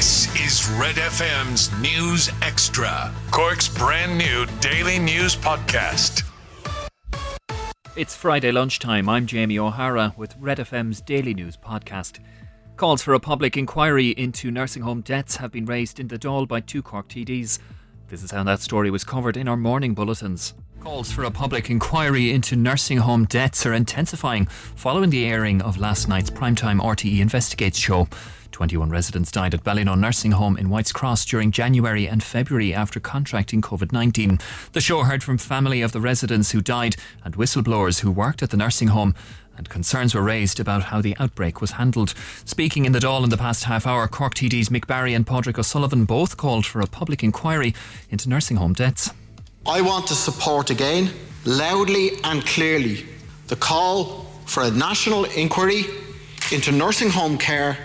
[0.00, 6.22] This is Red FM's News Extra, Cork's brand new daily news podcast.
[7.96, 9.10] It's Friday lunchtime.
[9.10, 12.18] I'm Jamie O'Hara with Red FM's daily news podcast.
[12.78, 16.48] Calls for a public inquiry into nursing home deaths have been raised in the Dáil
[16.48, 17.58] by two Cork TDs.
[18.08, 20.54] This is how that story was covered in our morning bulletins.
[20.80, 25.76] Calls for a public inquiry into nursing home deaths are intensifying following the airing of
[25.76, 28.08] last night's primetime RTE Investigates show.
[28.60, 33.00] 21 residents died at Ballynoe Nursing Home in Whites Cross during January and February after
[33.00, 34.38] contracting COVID 19.
[34.72, 38.50] The show heard from family of the residents who died and whistleblowers who worked at
[38.50, 39.14] the nursing home
[39.56, 42.12] and concerns were raised about how the outbreak was handled.
[42.44, 45.58] Speaking in the Dáil in the past half hour, Cork TDs Mick Barry and Padraig
[45.58, 47.74] O'Sullivan both called for a public inquiry
[48.10, 49.10] into nursing home deaths.
[49.64, 51.08] I want to support again,
[51.46, 53.06] loudly and clearly,
[53.46, 55.84] the call for a national inquiry
[56.52, 57.78] into nursing home care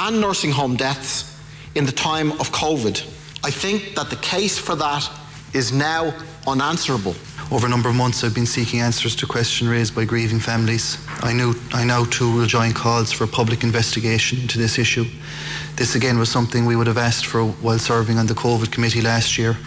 [0.00, 1.38] and nursing home deaths
[1.74, 3.02] in the time of COVID.
[3.44, 5.08] I think that the case for that
[5.52, 6.14] is now
[6.46, 7.14] unanswerable.
[7.52, 10.96] Over a number of months, I've been seeking answers to questions raised by grieving families.
[11.20, 15.04] I, knew, I now too will join calls for a public investigation into this issue.
[15.76, 19.02] This again was something we would have asked for while serving on the COVID committee
[19.02, 19.58] last year.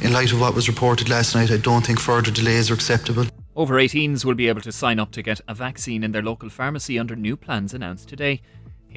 [0.00, 3.26] In light of what was reported last night, I don't think further delays are acceptable.
[3.56, 6.50] Over 18s will be able to sign up to get a vaccine in their local
[6.50, 8.42] pharmacy under new plans announced today.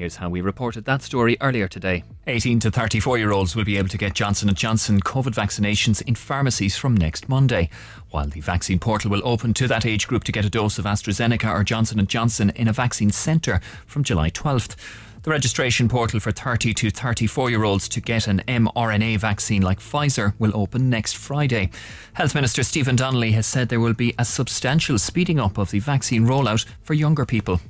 [0.00, 2.04] Here's how we reported that story earlier today.
[2.26, 6.00] 18 to 34 year olds will be able to get Johnson & Johnson COVID vaccinations
[6.00, 7.68] in pharmacies from next Monday,
[8.08, 10.86] while the vaccine portal will open to that age group to get a dose of
[10.86, 14.74] AstraZeneca or Johnson & Johnson in a vaccine centre from July 12th.
[15.22, 19.80] The registration portal for 30 to 34 year olds to get an mRNA vaccine like
[19.80, 21.68] Pfizer will open next Friday.
[22.14, 25.78] Health Minister Stephen Donnelly has said there will be a substantial speeding up of the
[25.78, 27.60] vaccine rollout for younger people.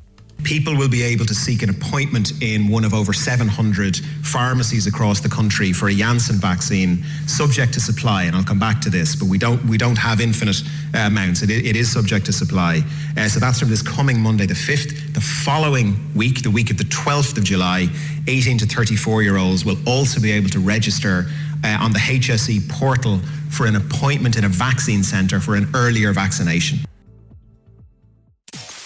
[0.44, 5.20] People will be able to seek an appointment in one of over 700 pharmacies across
[5.20, 8.24] the country for a Janssen vaccine, subject to supply.
[8.24, 10.62] And I'll come back to this, but we don't we don't have infinite
[10.94, 11.42] uh, amounts.
[11.42, 12.83] It, it is subject to supply.
[13.17, 15.14] Uh, so that's from this coming Monday, the 5th.
[15.14, 17.89] The following week, the week of the 12th of July,
[18.27, 21.27] 18 to 34 year olds will also be able to register
[21.64, 23.18] uh, on the HSE portal
[23.51, 26.78] for an appointment in a vaccine centre for an earlier vaccination.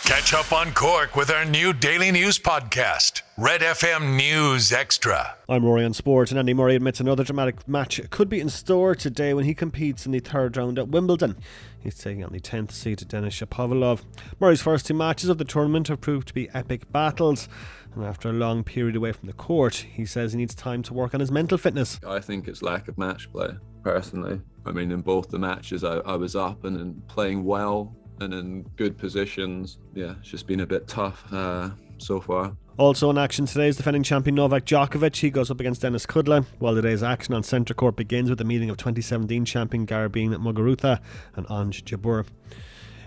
[0.05, 5.35] Catch up on Cork with our new daily news podcast, Red FM News Extra.
[5.49, 8.95] I'm Rory on Sports, and Andy Murray admits another dramatic match could be in store
[8.95, 11.37] today when he competes in the third round at Wimbledon.
[11.81, 14.03] He's taking on the 10th seed Denis Shapovalov.
[14.39, 17.49] Murray's first two matches of the tournament have proved to be epic battles,
[17.95, 20.93] and after a long period away from the court, he says he needs time to
[20.93, 21.99] work on his mental fitness.
[22.07, 24.43] I think it's lack of match play, personally.
[24.67, 28.35] I mean, in both the matches, I, I was up and, and playing well and
[28.35, 29.79] in good positions.
[29.95, 32.57] Yeah, it's just been a bit tough uh, so far.
[32.77, 35.17] Also in action today is defending champion Novak Djokovic.
[35.17, 38.45] He goes up against Denis Kudla, while today's action on centre court begins with the
[38.45, 41.01] meeting of 2017 champion Garbine Muguruza
[41.37, 42.27] and Ons Jabeur.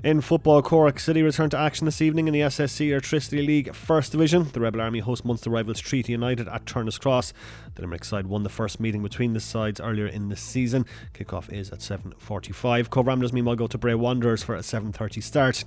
[0.03, 4.11] In football, Cork City return to action this evening in the SSE Airtricity League First
[4.11, 4.47] Division.
[4.53, 7.33] The Rebel Army host Munster rivals Treaty United at Turner's Cross.
[7.73, 10.85] The Limerick side won the first meeting between the sides earlier in the season.
[11.15, 12.91] Kickoff is at 7.45.
[12.91, 15.63] Cobh Ramblers meanwhile go to Bray Wanderers for a 7.30 start.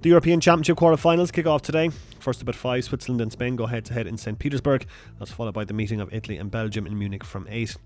[0.00, 1.90] The European Championship quarter-finals kick off today.
[2.20, 4.38] First up at 5, Switzerland and Spain go head to head in St.
[4.38, 4.86] Petersburg.
[5.18, 7.76] That's followed by the meeting of Italy and Belgium in Munich from 8.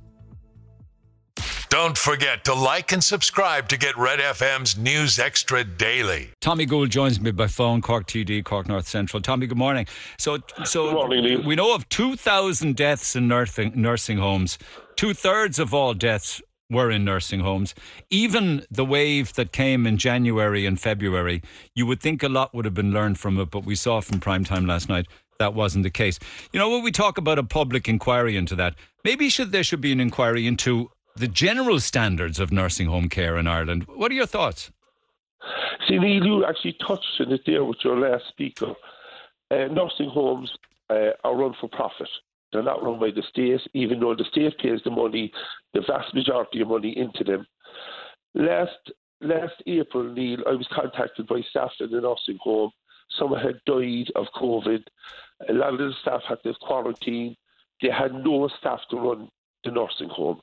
[1.73, 6.29] Don't forget to like and subscribe to get Red FM's News Extra daily.
[6.43, 9.23] Tommy Gould joins me by phone, Cork TD, Cork North Central.
[9.23, 9.87] Tommy, good morning.
[10.19, 11.43] So, so good morning, Neil.
[11.43, 14.59] we know of 2,000 deaths in nursing, nursing homes.
[14.97, 17.75] Two thirds of all deaths were in nursing homes.
[18.11, 21.41] Even the wave that came in January and February,
[21.75, 24.21] you would think a lot would have been learned from it, but we saw from
[24.21, 25.07] prime time last night
[25.39, 26.19] that wasn't the case.
[26.53, 28.75] You know, when we talk about a public inquiry into that,
[29.05, 33.37] maybe should there should be an inquiry into the general standards of nursing home care
[33.37, 33.85] in Ireland.
[33.85, 34.71] What are your thoughts?
[35.89, 38.75] See, Neil, you actually touched on it there with your last speaker.
[39.51, 40.51] Uh, nursing homes
[40.91, 42.09] uh, are run for profit.
[42.53, 45.33] They're not run by the state, even though the state pays the money,
[45.75, 47.47] the vast majority of money into them.
[48.35, 52.71] Last last April, Neil, I was contacted by staff in the nursing home.
[53.19, 54.83] Some had died of COVID.
[55.49, 57.37] A lot of the staff had to quarantine.
[57.81, 59.29] They had no staff to run
[59.65, 60.41] the nursing home.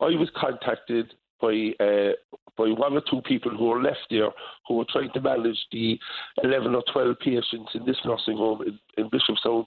[0.00, 2.12] I was contacted by uh,
[2.56, 4.30] by one or two people who were left there
[4.66, 5.98] who were trying to manage the
[6.42, 9.64] 11 or 12 patients in this nursing home in, in Bishopstown,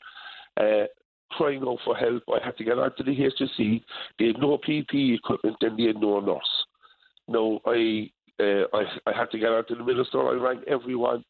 [0.59, 0.87] uh,
[1.31, 2.23] crying out for help.
[2.29, 3.81] I had to get onto the HSE.
[4.19, 6.65] They had no PPE equipment and they had no nurse.
[7.27, 10.27] No, I, uh, I I had to get onto the minister.
[10.27, 11.23] I rang everyone.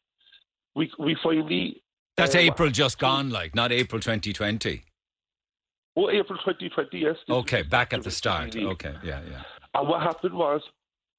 [0.74, 1.82] We we finally.
[2.16, 4.82] That's uh, April just gone, like not April 2020.
[5.96, 7.16] Oh, April 2020, yes.
[7.28, 8.56] Okay, back at the start.
[8.56, 9.42] Okay, yeah, yeah.
[9.74, 10.62] And what happened was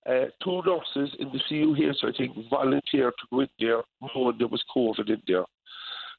[0.07, 3.81] uh, two nurses in the CUH, I think, volunteered to go in there
[4.15, 5.45] knowing there was COVID in there.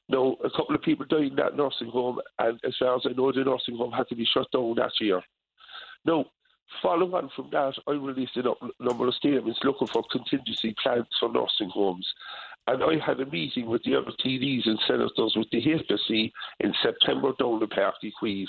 [0.07, 3.13] Now, a couple of people died in that nursing home, and as far as I
[3.13, 5.21] know, the nursing home had to be shut down that year.
[6.05, 6.25] Now,
[6.81, 11.31] following on from that, I released a number of statements looking for contingency plans for
[11.31, 12.07] nursing homes.
[12.67, 16.31] And I had a meeting with the other TDs and senators with the HSE
[16.61, 18.47] in September down Páirc Uí Chaoimh,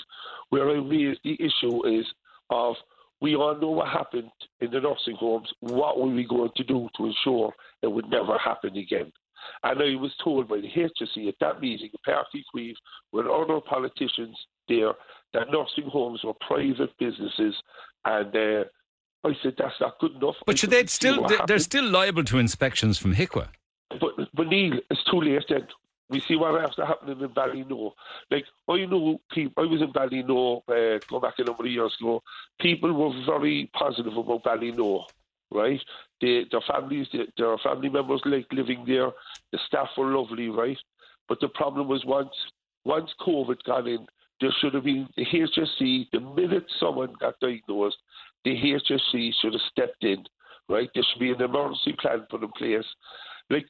[0.49, 2.05] where I raised the issue is
[2.49, 2.75] of
[3.21, 5.51] we all know what happened in the nursing homes.
[5.59, 9.11] What were we going to do to ensure it would never happen again?
[9.63, 12.23] And I was told by the HSE at that meeting Uí
[12.53, 12.73] Chaoimh,
[13.11, 14.37] with other politicians
[14.67, 14.93] there,
[15.33, 17.55] that nursing homes were private businesses,
[18.05, 18.63] and uh,
[19.23, 20.35] I said that's not good enough.
[20.45, 23.49] But should they still they're, they're still liable to inspections from HIQA?
[24.45, 25.67] Neil, it's too late then.
[26.09, 27.91] We see what else happening in Ballynoe.
[28.31, 29.63] Like I know people.
[29.63, 32.23] I was in Ballynoe uh, going back a number of years ago.
[32.59, 35.03] People were very positive about Ballynoe,
[35.51, 35.81] right?
[36.21, 39.11] They, their families, they, their family members liked living there.
[39.51, 40.77] The staff were lovely, right?
[41.27, 42.33] But the problem was once
[42.85, 44.07] once COVID got in,
[44.39, 46.07] there should have been the HSE.
[46.11, 47.97] The minute someone got diagnosed,
[48.45, 50.23] the HSE should have stepped in,
[50.69, 50.89] right?
[50.93, 52.85] There should be an emergency plan put in place.
[53.49, 53.65] Like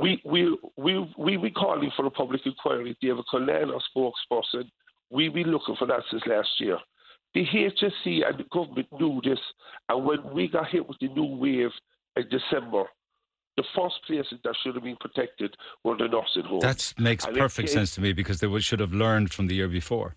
[0.00, 2.96] we we we we be calling for a public inquiry.
[3.00, 4.64] David Cullen, our spokesperson,
[5.10, 6.78] we be looking for that since last year.
[7.34, 9.38] The HSE and the government knew this,
[9.88, 11.70] and when we got hit with the new wave
[12.16, 12.84] in December,
[13.56, 15.54] the first places that should have been protected
[15.84, 16.62] were the nursing homes.
[16.62, 19.68] That makes and perfect sense to me because they should have learned from the year
[19.68, 20.16] before.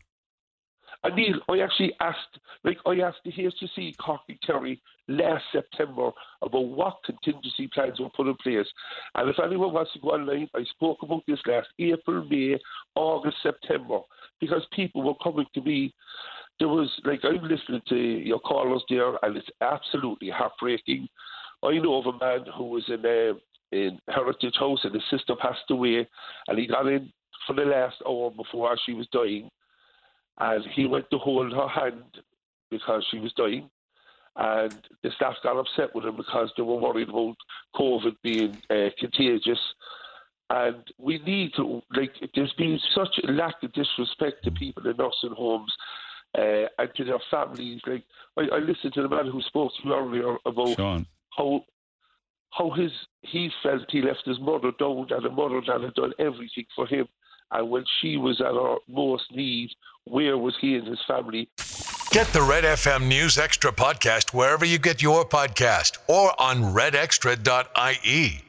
[1.09, 6.11] Neil, I actually asked, like I asked the HSE Cork and Kerry last September
[6.41, 8.67] about what contingency plans were put in place.
[9.15, 12.57] And if anyone wants to go online, I spoke about this last April, May,
[12.95, 13.99] August, September,
[14.39, 15.93] because people were coming to me.
[16.59, 21.09] There was like I'm listening to your callers there, and it's absolutely heartbreaking.
[21.63, 23.37] I know of a man who was in uh,
[23.75, 26.07] in Heritage House, and his sister passed away,
[26.47, 27.11] and he got in
[27.45, 29.49] for the last hour before she was dying
[30.39, 32.03] and he went to hold her hand
[32.69, 33.69] because she was dying.
[34.35, 37.35] And the staff got upset with him because they were worried about
[37.75, 39.59] COVID being uh, contagious.
[40.49, 44.97] And we need to, like, there's been such a lack of disrespect to people in
[44.97, 45.73] nursing homes
[46.37, 47.81] uh, and to their families.
[47.85, 48.03] Like,
[48.37, 51.05] I, I, listened to the man who spoke to you earlier about Sean.
[51.37, 51.63] how
[52.51, 52.91] how his
[53.21, 56.85] he felt he left his mother down and the mother that had done everything for
[56.85, 57.07] him
[57.53, 59.69] and when she was at her most need,
[60.05, 61.47] where was he and his family?
[62.11, 68.41] Get the Red FM News Extra podcast wherever you get your podcast or on redextra.ie.